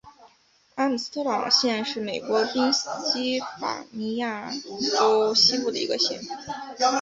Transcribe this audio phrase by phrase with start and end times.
[0.73, 4.49] 阿姆斯特朗县是美国宾夕法尼亚
[4.97, 6.19] 州西部的一个县。